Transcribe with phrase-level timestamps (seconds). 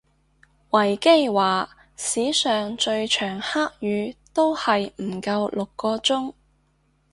[0.71, 6.33] 維基話史上最長黑雨都係唔夠六個鐘